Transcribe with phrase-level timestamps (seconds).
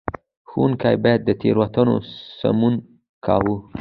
[0.49, 1.95] ښوونکي به د تېروتنو
[2.39, 2.75] سمون
[3.25, 3.55] کاوه.